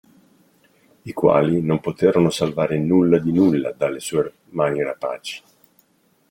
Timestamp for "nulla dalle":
3.31-3.99